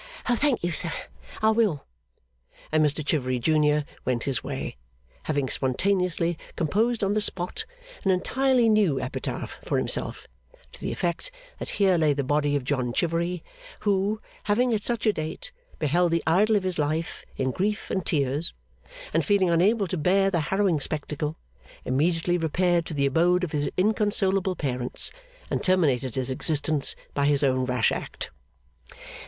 'Thank 0.25 0.63
you, 0.63 0.71
sir, 0.71 0.91
I 1.43 1.51
will.' 1.51 1.85
And 2.71 2.83
Mr 2.83 3.05
Chivery 3.05 3.37
junior 3.37 3.85
went 4.03 4.23
his 4.23 4.43
way, 4.43 4.77
having 5.25 5.47
spontaneously 5.47 6.39
composed 6.55 7.03
on 7.03 7.11
the 7.11 7.21
spot 7.21 7.65
an 8.03 8.09
entirely 8.09 8.67
new 8.67 8.99
epitaph 8.99 9.59
for 9.63 9.77
himself, 9.77 10.27
to 10.71 10.81
the 10.81 10.91
effect 10.91 11.29
that 11.59 11.69
Here 11.77 11.99
lay 11.99 12.13
the 12.13 12.23
body 12.23 12.55
of 12.55 12.63
John 12.63 12.93
Chivery, 12.93 13.43
Who, 13.81 14.19
Having 14.45 14.73
at 14.73 14.83
such 14.83 15.05
a 15.05 15.13
date, 15.13 15.51
Beheld 15.77 16.09
the 16.11 16.23
idol 16.25 16.55
of 16.55 16.63
his 16.63 16.79
life, 16.79 17.23
In 17.37 17.51
grief 17.51 17.91
and 17.91 18.03
tears, 18.03 18.55
And 19.13 19.23
feeling 19.23 19.51
unable 19.51 19.85
to 19.85 19.97
bear 19.97 20.31
the 20.31 20.39
harrowing 20.49 20.79
spectacle, 20.79 21.37
Immediately 21.85 22.39
repaired 22.39 22.87
to 22.87 22.95
the 22.95 23.05
abode 23.05 23.43
of 23.43 23.51
his 23.51 23.69
inconsolable 23.77 24.55
parents, 24.55 25.11
And 25.51 25.61
terminated 25.63 26.15
his 26.15 26.31
existence 26.31 26.95
by 27.13 27.27
his 27.27 27.43
own 27.43 27.65
rash 27.65 27.91
act. 27.91 28.31